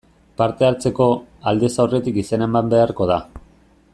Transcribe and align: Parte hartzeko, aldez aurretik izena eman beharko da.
Parte 0.41 0.65
hartzeko, 0.67 1.07
aldez 1.51 1.69
aurretik 1.85 2.19
izena 2.23 2.49
eman 2.53 2.75
beharko 2.75 3.11
da. 3.15 3.23